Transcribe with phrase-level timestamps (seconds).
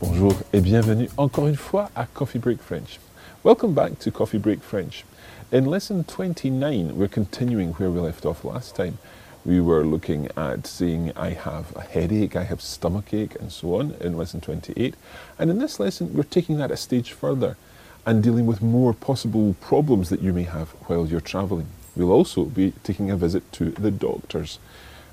[0.00, 3.00] Bonjour et bienvenue encore une fois à Coffee Break French.
[3.44, 5.04] Welcome back to Coffee Break French.
[5.52, 8.98] In lesson 29, we're continuing where we left off last time.
[9.46, 13.76] We were looking at saying, I have a headache, I have stomach ache, and so
[13.76, 14.96] on in lesson 28.
[15.38, 17.56] And in this lesson, we're taking that a stage further
[18.04, 21.68] and dealing with more possible problems that you may have while you're travelling.
[21.94, 24.58] We'll also be taking a visit to the doctors.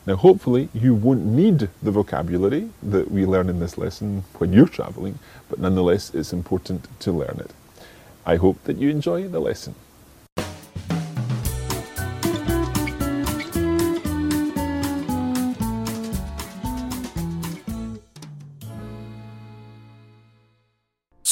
[0.08, 4.68] Now, hopefully, you won't need the vocabulary that we learn in this lesson when you're
[4.68, 7.52] travelling, but nonetheless, it's important to learn it.
[8.26, 9.76] I hope that you enjoy the lesson.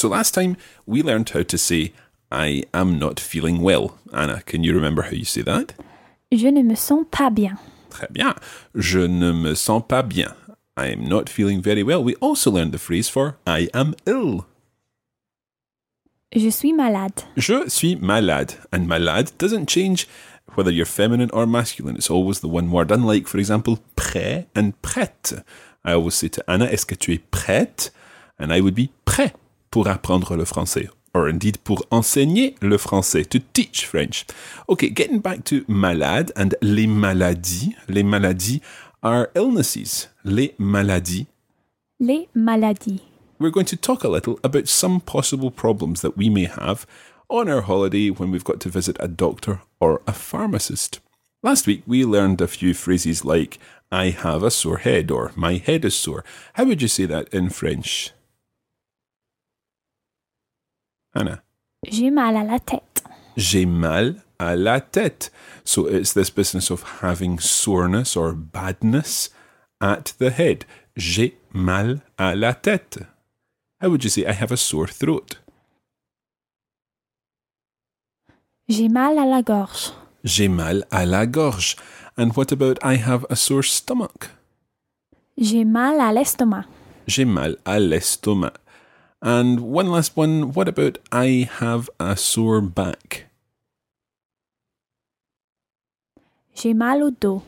[0.02, 1.92] So last time we learned how to say
[2.28, 4.00] I am not feeling well.
[4.12, 5.74] Anna, can you remember how you say that?
[6.32, 7.56] Je ne me sens pas bien.
[7.88, 8.34] Très bien.
[8.74, 10.34] Je ne me sens pas bien.
[10.76, 12.02] I am not feeling very well.
[12.02, 14.44] We also learned the phrase for I am ill.
[16.34, 17.22] Je suis malade.
[17.36, 18.56] Je suis malade.
[18.72, 20.08] And malade doesn't change
[20.56, 21.94] whether you're feminine or masculine.
[21.94, 22.90] It's always the one word.
[22.90, 25.44] Unlike, for example, prêt and prête.
[25.84, 27.90] I always say to Anna, est-ce que tu es prête?
[28.36, 29.34] And I would be prêt
[29.72, 34.24] pour apprendre le français, or indeed pour enseigner le français, to teach French.
[34.68, 37.74] Okay, getting back to malade and les maladies.
[37.88, 38.60] Les maladies
[39.02, 40.08] are illnesses.
[40.24, 41.26] Les maladies.
[41.98, 43.00] Les maladies.
[43.40, 46.86] We're going to talk a little about some possible problems that we may have
[47.28, 51.00] on our holiday when we've got to visit a doctor or a pharmacist.
[51.42, 53.58] Last week we learned a few phrases like
[53.90, 56.24] I have a sore head or my head is sore.
[56.54, 58.12] How would you say that in French?
[61.14, 61.42] Anna.
[61.88, 63.04] J'ai mal à la tête.
[63.36, 65.32] J'ai mal à la tête.
[65.64, 69.30] So it's this business of having soreness or badness
[69.80, 70.64] at the head.
[70.96, 73.06] J'ai mal à la tête.
[73.80, 75.38] How would you say I have a sore throat?
[78.68, 79.92] J'ai mal à la gorge.
[80.24, 81.76] J'ai mal à la gorge.
[82.16, 84.30] And what about I have a sore stomach?
[85.36, 86.66] J'ai mal à l'estomac.
[87.06, 88.52] J'ai mal à l'estomac.
[89.22, 90.52] And one last one.
[90.52, 93.26] What about I have a sore back?
[96.54, 97.42] J'ai mal au dos.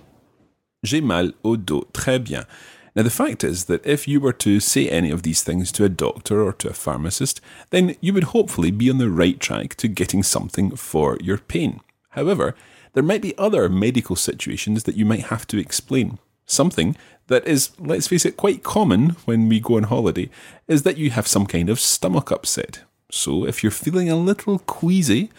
[0.84, 1.86] J'ai mal au dos.
[1.92, 2.46] Très bien.
[2.94, 5.84] Now, the fact is that if you were to say any of these things to
[5.84, 7.40] a doctor or to a pharmacist,
[7.70, 11.80] then you would hopefully be on the right track to getting something for your pain.
[12.10, 12.54] However,
[12.92, 16.18] there might be other medical situations that you might have to explain.
[16.46, 16.96] Something
[17.28, 20.28] that is, let's face it, quite common when we go on holiday
[20.68, 22.82] is that you have some kind of stomach upset.
[23.10, 25.30] So if you're feeling a little queasy,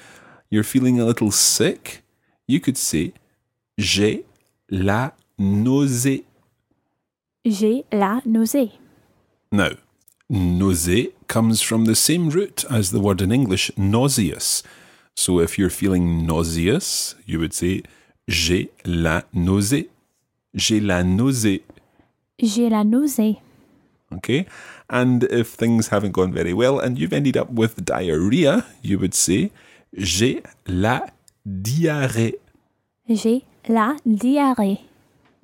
[0.49, 2.03] you're feeling a little sick,
[2.47, 3.13] you could say,
[3.77, 4.23] J'ai
[4.69, 6.23] la nausée.
[7.45, 8.71] J'ai la nausée.
[9.51, 9.71] Now,
[10.31, 14.63] nausée comes from the same root as the word in English, nauseous.
[15.15, 17.83] So if you're feeling nauseous, you would say,
[18.27, 19.89] J'ai la nausée.
[20.55, 21.63] J'ai la nausée.
[22.39, 23.37] J'ai la nausée.
[24.11, 24.45] Okay.
[24.89, 29.13] And if things haven't gone very well and you've ended up with diarrhea, you would
[29.13, 29.51] say,
[29.93, 31.05] J'ai la
[31.45, 32.39] diarrhée.
[33.09, 34.79] J'ai la diarrhée.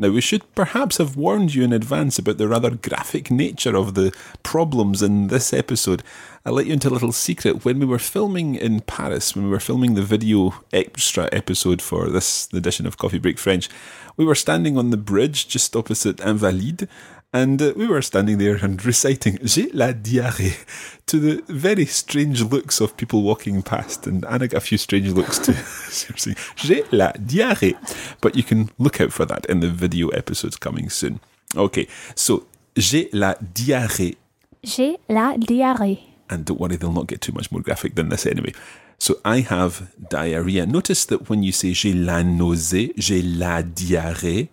[0.02, 3.94] Now, we should perhaps have warned you in advance about the rather graphic nature of
[3.94, 4.12] the
[4.42, 6.02] problems in this episode.
[6.44, 7.64] I'll let you into a little secret.
[7.64, 12.10] When we were filming in Paris, when we were filming the video extra episode for
[12.10, 13.70] this edition of Coffee Break French,
[14.18, 16.88] we were standing on the bridge just opposite Invalides,
[17.34, 20.58] And uh, we were standing there and reciting J'ai la diarrhée
[21.06, 24.06] to the very strange looks of people walking past.
[24.06, 25.54] And Anna got a few strange looks too.
[25.90, 27.76] Seriously, J'ai la diarrhée.
[28.20, 31.22] But you can look out for that in the video episodes coming soon.
[31.56, 32.48] Okay, so
[32.78, 34.18] J'ai la diarrhée.
[34.64, 36.00] J'ai la diarrhée.
[36.30, 38.54] And don't worry, they'll not get too much more graphic than this anyway.
[38.98, 40.66] So I have diarrhea.
[40.66, 44.50] Notice that when you say j'ai la nausée, j'ai la diarrhée,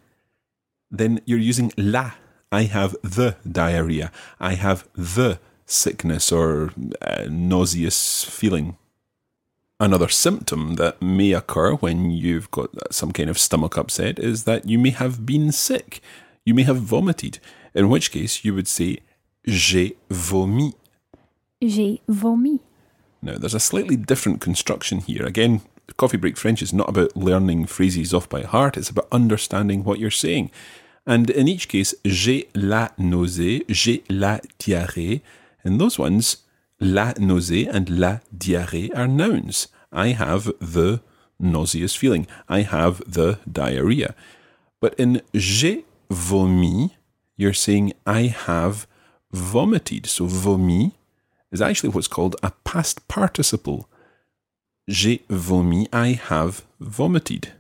[0.90, 2.12] then you're using la.
[2.50, 4.10] I have the diarrhea.
[4.40, 6.72] I have the sickness or
[7.02, 8.76] uh, nauseous feeling.
[9.80, 14.68] Another symptom that may occur when you've got some kind of stomach upset is that
[14.68, 16.00] you may have been sick.
[16.44, 17.38] You may have vomited,
[17.74, 18.98] in which case you would say
[19.46, 20.74] j'ai vomi.
[21.62, 22.60] J'ai vomi.
[23.20, 25.26] Now, there's a slightly different construction here.
[25.26, 25.60] Again,
[25.96, 29.98] Coffee Break French is not about learning phrases off by heart, it's about understanding what
[29.98, 30.50] you're saying.
[31.08, 35.22] And in each case, j'ai la nausée, j'ai la diarrhée.
[35.64, 36.44] In those ones,
[36.80, 39.68] la nausée and la diarrhée are nouns.
[39.90, 41.00] I have the
[41.40, 42.26] nauseous feeling.
[42.46, 44.14] I have the diarrhea.
[44.82, 46.90] But in j'ai vomi,
[47.38, 48.86] you're saying I have
[49.32, 50.04] vomited.
[50.04, 50.92] So vomi
[51.50, 53.88] is actually what's called a past participle.
[54.86, 57.54] J'ai vomi, I have vomited.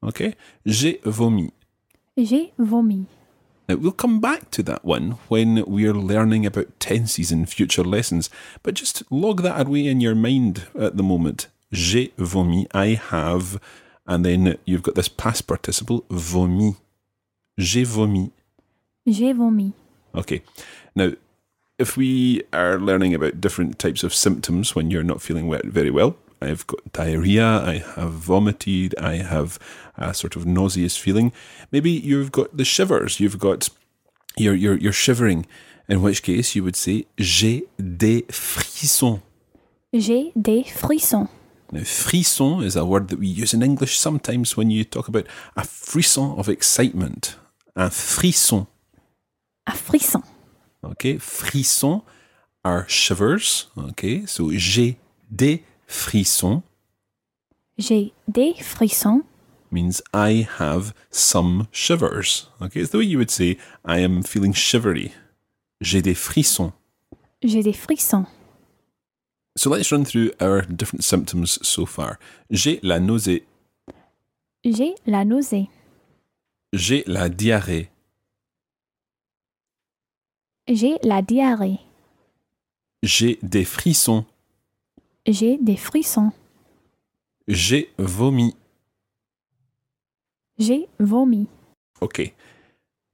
[0.00, 0.36] Okay?
[0.64, 1.50] J'ai vomi.
[2.16, 3.06] J'ai vomi.
[3.68, 8.30] Now, we'll come back to that one when we're learning about tenses in future lessons,
[8.62, 11.48] but just log that away in your mind at the moment.
[11.72, 13.60] J'ai vomi, I have,
[14.06, 16.76] and then you've got this past participle, vomi.
[17.58, 18.30] J'ai vomi.
[19.08, 19.72] J'ai vomi.
[20.14, 20.42] Okay.
[20.94, 21.14] Now,
[21.78, 26.16] if we are learning about different types of symptoms when you're not feeling very well,
[26.44, 29.58] I've got diarrhea, I have vomited, I have
[29.96, 31.32] a sort of nauseous feeling.
[31.72, 33.68] Maybe you've got the shivers, you've got
[34.36, 35.46] you're you're you're shivering,
[35.88, 39.22] in which case you would say j'ai des frissons.
[39.92, 41.28] J'ai des frissons.
[41.72, 45.26] Now, frisson is a word that we use in English sometimes when you talk about
[45.56, 47.36] a frisson of excitement.
[47.74, 48.66] Un frisson.
[49.66, 50.22] Un frisson.
[50.84, 52.02] Okay, frissons
[52.64, 53.66] are shivers.
[53.76, 54.98] Okay, so j'ai
[55.34, 56.62] des frissons
[57.78, 59.22] J'ai des frissons.
[59.70, 62.48] means I have some shivers.
[62.62, 65.12] Okay, it's the way you would say I am feeling shivery.
[65.80, 66.72] J'ai des frissons.
[67.42, 68.26] J'ai des frissons.
[69.56, 72.18] So let's run through our different symptoms so far.
[72.50, 73.44] J'ai la nausée.
[74.64, 75.68] J'ai la nausée.
[76.72, 77.90] J'ai la diarrhée.
[80.68, 81.80] J'ai la diarrhée.
[83.02, 84.24] J'ai des frissons.
[85.26, 86.32] J'ai des frissons.
[87.48, 88.54] J'ai vomi.
[90.58, 91.48] J'ai vomi.
[92.02, 92.34] Okay.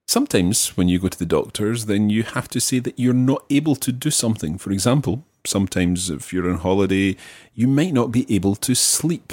[0.07, 3.45] Sometimes when you go to the doctors, then you have to say that you're not
[3.49, 4.59] able to do something.
[4.59, 7.17] For example, sometimes if you're on holiday,
[7.55, 9.33] you might not be able to sleep.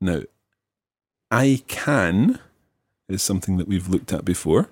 [0.00, 0.22] Now,
[1.30, 2.40] I can
[3.08, 4.70] is something that we've looked at before.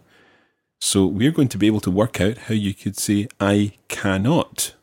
[0.81, 4.75] So we're going to be able to work out how you could say, I cannot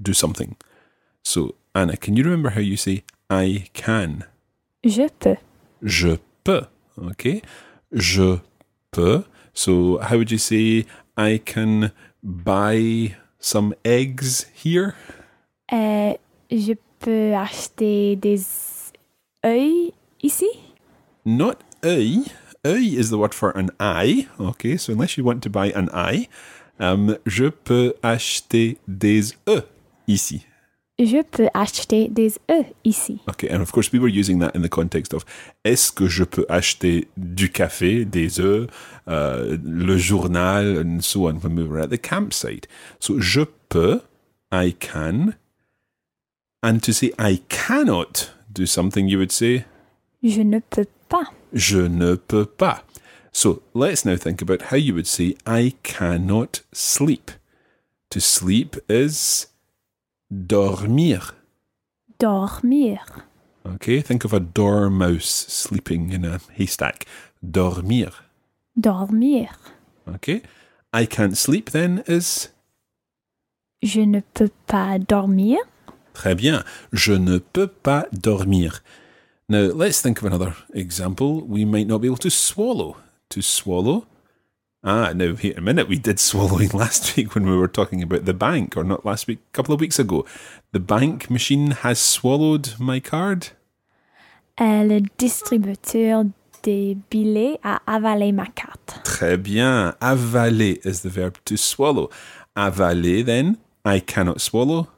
[0.00, 0.56] do something.
[1.24, 4.24] So, Anna, can you remember how you say, I can?
[4.84, 5.36] Je peux.
[5.82, 6.66] Je peux.
[6.98, 7.42] Okay.
[7.92, 8.40] Je
[8.90, 9.24] peux.
[9.54, 10.86] So how would you say
[11.16, 11.92] I can
[12.22, 14.94] buy some eggs here?
[15.72, 16.14] Euh,
[16.50, 18.40] je peux acheter des
[19.44, 19.92] œufs
[20.22, 20.48] ici?
[21.24, 22.24] Not œil.
[22.64, 24.28] Œil is the word for an eye.
[24.38, 24.76] Okay.
[24.76, 26.28] So unless you want to buy an eye,
[26.78, 29.64] um, je peux acheter des œufs
[30.06, 30.46] ici.
[30.98, 33.20] Je peux acheter des œufs ici.
[33.28, 35.24] Okay, and of course, we were using that in the context of
[35.64, 38.68] est-ce que je peux acheter du café, des œufs,
[39.08, 42.68] uh, le journal, and so on when we were at the campsite.
[43.00, 44.02] So, je peux,
[44.52, 45.34] I can.
[46.62, 49.64] And to say I cannot do something, you would say
[50.22, 51.24] Je ne peux pas.
[51.54, 52.84] je ne peux pas.
[53.32, 57.30] So, let's now think about how you would say I cannot sleep.
[58.10, 59.46] To sleep is
[60.32, 61.34] dormir.
[62.18, 62.98] Dormir.
[63.66, 67.06] Okay, think of a dormouse sleeping in a haystack.
[67.42, 68.10] Dormir.
[68.80, 69.48] Dormir.
[70.08, 70.42] Okay,
[70.92, 72.48] I can't sleep then is
[73.82, 75.58] Je ne peux pas dormir.
[76.14, 76.64] très bien.
[76.92, 78.82] Je ne peux pas dormir.
[79.48, 81.42] Now let's think of another example.
[81.46, 82.96] We might not be able to swallow.
[83.30, 84.06] To swallow.
[84.84, 85.88] Ah, now here a minute.
[85.88, 89.28] We did swallowing last week when we were talking about the bank, or not last
[89.28, 90.24] week, a couple of weeks ago.
[90.72, 93.50] The bank machine has swallowed my card.
[94.60, 96.24] Euh, le distributeur
[96.64, 99.00] des billets à avaler ma carte.
[99.04, 99.94] Très bien.
[100.00, 102.10] Avaler is the verb to swallow.
[102.56, 104.88] Avaler, then, I cannot swallow.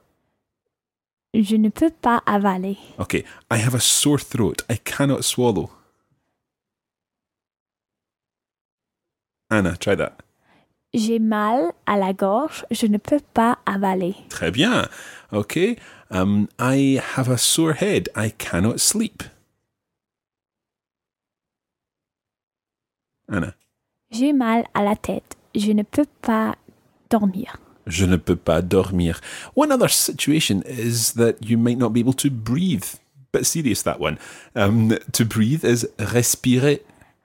[1.34, 2.78] Je ne peux pas avaler.
[2.98, 4.62] Okay, I have a sore throat.
[4.70, 5.70] I cannot swallow.
[9.54, 10.16] Anna, try that.
[10.92, 12.64] J'ai mal à la gorge.
[12.70, 14.14] Je ne peux pas avaler.
[14.28, 14.88] Très bien.
[15.32, 15.76] Okay,
[16.10, 18.08] um, I have a sore head.
[18.16, 19.22] I cannot sleep.
[23.28, 23.54] Anna.
[24.10, 25.36] J'ai mal à la tête.
[25.54, 26.56] Je ne peux pas
[27.10, 27.56] dormir.
[27.86, 29.20] Je ne peux pas dormir.
[29.56, 32.84] One other situation is that you might not be able to breathe.
[33.32, 34.18] Bit serious, that one.
[34.54, 36.80] Um, to breathe is respirer.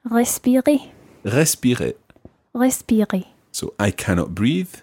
[0.09, 0.79] Respirer.
[1.23, 1.93] Respirer.
[2.53, 3.25] Respirer.
[3.51, 4.81] So I cannot breathe.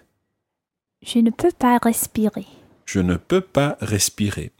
[1.01, 2.47] Je ne peux pas respirer.
[2.85, 4.51] Je ne peux pas respirer.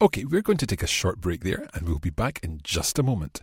[0.00, 2.98] Okay, we're going to take a short break there and we'll be back in just
[2.98, 3.42] a moment.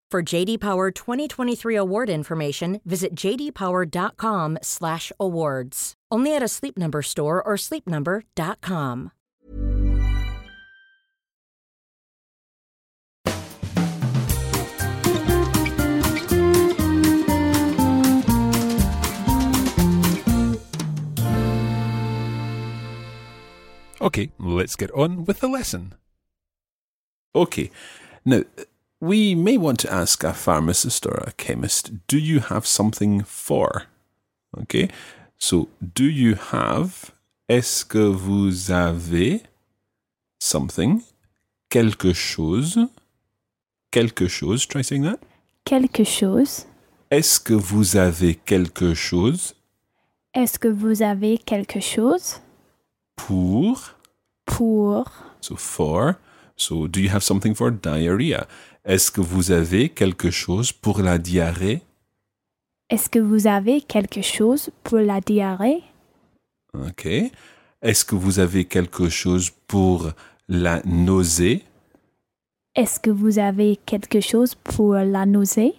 [0.11, 5.93] For JD Power 2023 award information, visit jdpower.com/awards.
[6.11, 9.11] Only at a Sleep Number store or sleepnumber.com.
[24.01, 25.93] Okay, let's get on with the lesson.
[27.33, 27.71] Okay,
[28.25, 28.43] now
[29.01, 33.87] we may want to ask a pharmacist or a chemist, do you have something for?
[34.61, 34.89] Okay,
[35.37, 37.11] so do you have,
[37.49, 39.41] est-ce que vous avez
[40.39, 41.01] something,
[41.69, 42.77] quelque chose,
[43.91, 45.19] quelque chose, try saying that.
[45.65, 46.65] Quelque chose.
[47.09, 49.55] Est-ce que vous avez quelque chose
[50.33, 52.39] Est-ce que vous avez quelque chose
[53.15, 53.95] pour,
[54.45, 56.15] pour so for,
[56.55, 58.47] so do you have something for diarrhea?
[58.83, 61.81] Est-ce que vous avez quelque chose pour la diarrhée?
[62.89, 65.83] Est-ce que vous avez quelque chose pour la diarrhée?
[66.73, 67.07] Ok.
[67.81, 70.11] Est-ce que vous avez quelque chose pour
[70.49, 71.63] la nausée?
[72.75, 75.75] Est-ce que vous avez quelque chose pour la nausée?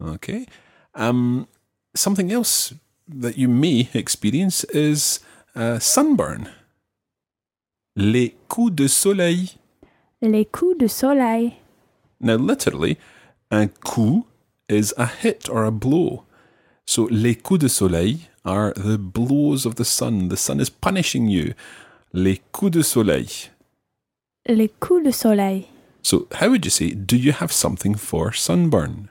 [0.00, 0.46] Okay.
[0.94, 1.46] Um,
[1.96, 2.72] something else
[3.08, 5.20] that you may experience is
[5.56, 6.48] uh, sunburn.
[7.96, 9.58] Les coups de soleil.
[10.22, 11.52] Les coups de soleil.
[12.20, 12.98] Now, literally,
[13.50, 14.26] un coup
[14.68, 16.24] is a hit or a blow.
[16.86, 20.28] So, les coups de soleil are the blows of the sun.
[20.28, 21.54] The sun is punishing you.
[22.12, 23.50] Les coups de soleil.
[24.46, 25.68] Les coups de soleil.
[26.02, 29.10] So, how would you say, do you have something for sunburn?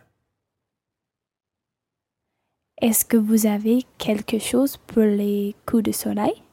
[2.82, 6.44] Est-ce que vous avez quelque chose pour les coups de soleil?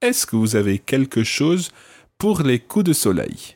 [0.00, 1.70] Est-ce que vous avez quelque chose
[2.18, 3.53] pour les coups de soleil?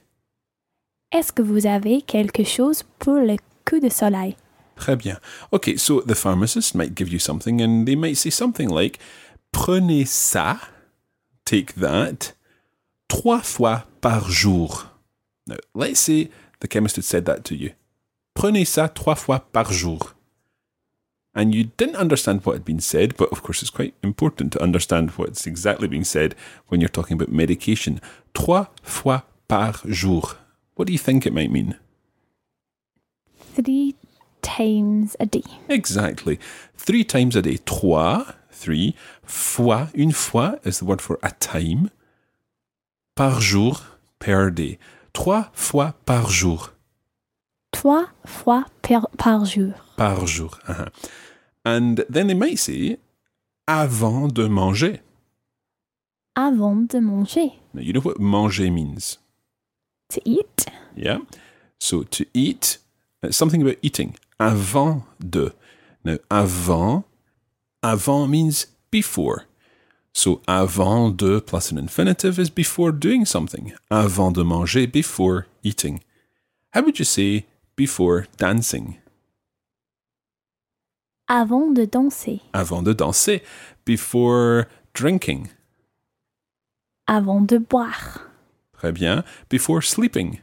[1.11, 4.37] Est-ce que vous avez quelque chose pour le coups de soleil?
[4.77, 5.19] Très bien.
[5.53, 8.99] Okay, so the pharmacist might give you something and they might say something like
[9.51, 10.61] Prenez ça,
[11.45, 12.35] take that,
[13.09, 14.91] trois fois par jour.
[15.47, 17.71] Now, let's say the chemist had said that to you.
[18.35, 20.15] Prenez ça trois fois par jour.
[21.35, 24.63] And you didn't understand what had been said, but of course it's quite important to
[24.63, 26.35] understand what's exactly being said
[26.69, 28.01] when you're talking about medication.
[28.35, 30.37] Trois fois par jour.
[30.79, 31.75] What do you think it might mean?
[33.37, 33.97] Three
[34.43, 35.43] times a day.
[35.69, 36.39] Exactly.
[36.77, 37.57] Three times a day.
[37.67, 38.95] Trois, three.
[39.25, 41.91] Fois, une fois is the word for a time.
[43.17, 43.81] Par jour,
[44.21, 44.79] per day.
[45.13, 46.71] Trois fois par jour.
[47.73, 49.75] Trois fois per, par jour.
[49.97, 50.61] Par jour.
[50.69, 50.91] uh-huh.
[51.65, 52.99] And then they might say,
[53.67, 55.01] avant de manger.
[56.37, 57.55] Avant de manger.
[57.75, 59.19] Now, you know what manger means?
[60.11, 60.68] To eat.
[60.99, 61.19] Yeah.
[61.79, 62.79] So to eat,
[63.23, 64.17] it's something about eating.
[64.41, 65.53] Avant de.
[66.05, 67.05] Now, avant,
[67.83, 69.47] avant means before.
[70.13, 73.73] So avant de plus an infinitive is before doing something.
[73.91, 76.03] Avant de manger, before eating.
[76.73, 78.99] How would you say before dancing?
[81.29, 82.41] Avant de danser.
[82.53, 83.43] Avant de danser,
[83.85, 85.51] before drinking.
[87.07, 88.23] Avant de boire.
[88.79, 89.25] Très bien.
[89.49, 90.41] Before sleeping.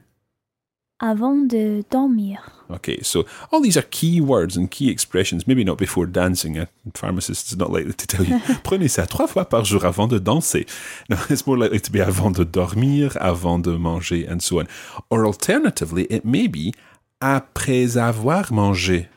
[1.01, 2.39] Avant de dormir.
[2.69, 5.45] Okay, so all these are key words and key expressions.
[5.45, 6.57] Maybe not before dancing.
[6.57, 10.07] A pharmacist is not likely to tell you, prenez ça trois fois par jour avant
[10.07, 10.65] de danser.
[11.09, 14.67] No, it's more likely to be avant de dormir, avant de manger, and so on.
[15.09, 16.73] Or alternatively, it may be
[17.21, 19.07] après avoir mangé.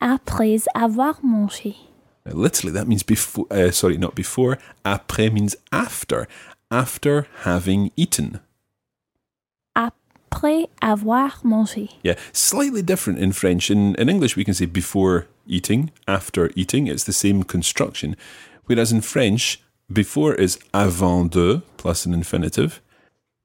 [0.00, 1.74] Après avoir mangé.
[2.26, 4.58] Now, literally, that means before, uh, sorry, not before.
[4.84, 6.28] Après means after.
[6.70, 8.40] After having eaten.
[10.30, 11.90] Après avoir mangé.
[12.02, 13.70] Yeah, slightly different in French.
[13.70, 16.86] In, in English, we can say before eating, after eating.
[16.86, 18.14] It's the same construction.
[18.66, 19.60] Whereas in French,
[19.90, 22.80] before is avant de plus an infinitive.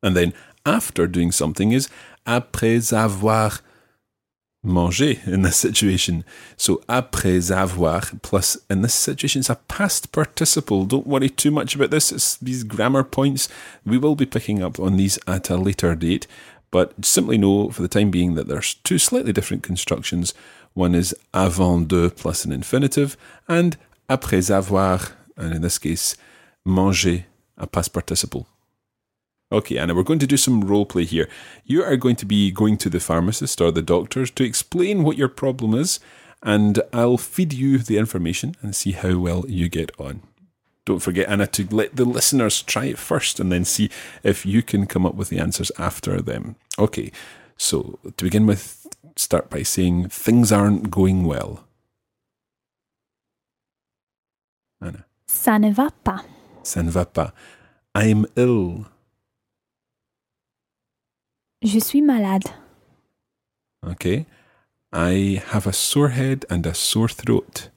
[0.01, 0.33] And then
[0.65, 1.89] after doing something is
[2.25, 3.61] après avoir
[4.65, 6.23] mangé in this situation.
[6.55, 10.85] So après avoir plus in this situation it's a past participle.
[10.85, 12.11] Don't worry too much about this.
[12.11, 13.49] It's these grammar points.
[13.85, 16.27] We will be picking up on these at a later date.
[16.73, 20.33] But simply know for the time being that there's two slightly different constructions.
[20.73, 23.15] One is avant de plus an infinitive,
[23.47, 23.77] and
[24.09, 26.17] après avoir, and in this case,
[26.65, 27.25] manger,
[27.59, 28.47] a past participle.
[29.51, 31.29] Okay, Anna, we're going to do some role play here.
[31.63, 35.15] You are going to be going to the pharmacist or the doctors to explain what
[35.15, 35.99] your problem is,
[36.41, 40.23] and I'll feed you the information and see how well you get on.
[40.85, 43.89] Don't forget, Anna, to let the listeners try it first and then see
[44.23, 46.55] if you can come up with the answers after them.
[46.79, 47.11] Okay,
[47.57, 51.59] so to begin with, start by saying things aren't going well.
[54.81, 56.23] Anna, Ça ne va pas.
[56.63, 57.33] ça ne va pas.
[57.95, 58.85] I'm ill.
[61.61, 62.43] Je suis malade.
[63.85, 64.25] Okay.
[64.91, 67.69] I have a sore head and a sore throat.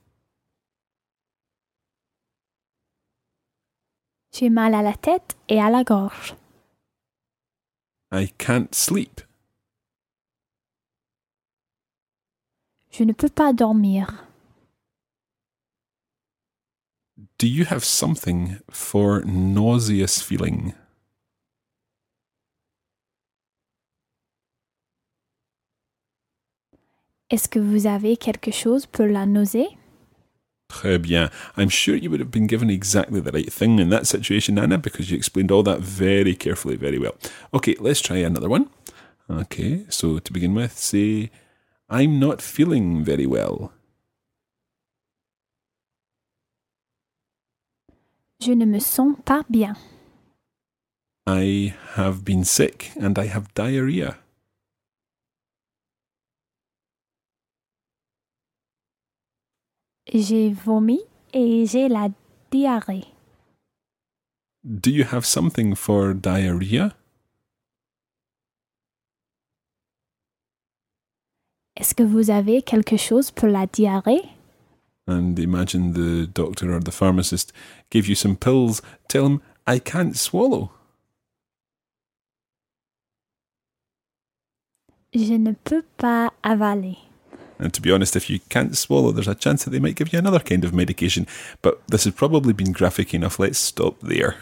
[4.32, 6.34] J'ai mal à la tête et à la gorge.
[8.10, 9.20] I can't sleep.
[12.90, 14.26] Je ne peux pas dormir.
[17.38, 20.72] Do you have something for nauseous feeling?
[27.28, 29.68] Est-ce que vous avez quelque chose pour la nausée?
[30.76, 31.30] Très bien.
[31.56, 34.76] I'm sure you would have been given exactly the right thing in that situation, Anna,
[34.76, 37.14] because you explained all that very carefully, very well.
[37.54, 38.68] Okay, let's try another one.
[39.30, 41.30] Okay, so to begin with, say,
[41.88, 43.72] I'm not feeling very well.
[48.38, 49.76] Je ne me sens pas bien.
[51.26, 54.18] I have been sick and I have diarrhea.
[60.12, 61.00] J'ai vomi
[61.32, 62.08] et j'ai la
[62.50, 63.04] diarrhée.
[64.64, 66.94] Do you have something for diarrhea?
[71.76, 74.22] Est-ce que vous avez quelque chose pour la diarrhée?
[75.08, 77.52] And imagine the doctor or the pharmacist
[77.90, 78.80] gave you some pills.
[79.08, 80.70] Tell him, I can't swallow.
[85.12, 86.98] Je ne peux pas avaler.
[87.58, 90.12] And to be honest, if you can't swallow, there's a chance that they might give
[90.12, 91.26] you another kind of medication.
[91.62, 93.38] But this has probably been graphic enough.
[93.38, 94.36] Let's stop there.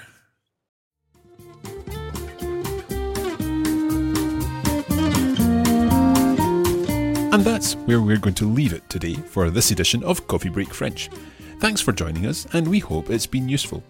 [7.34, 10.72] And that's where we're going to leave it today for this edition of Coffee Break
[10.72, 11.10] French.
[11.58, 13.82] Thanks for joining us, and we hope it's been useful.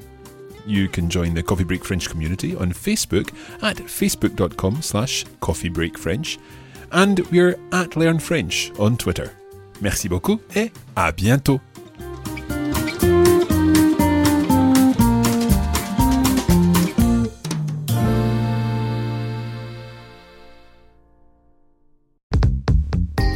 [0.66, 6.38] You can join the Coffee Break French community on Facebook at facebook.com slash coffeebreakfrench,
[6.94, 9.32] and we're at Learn French on Twitter.
[9.80, 11.60] Merci beaucoup et à bientôt!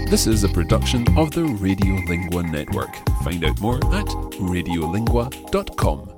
[0.09, 2.97] This is a production of the Radiolingua Network.
[3.23, 4.07] Find out more at
[4.41, 6.18] radiolingua.com.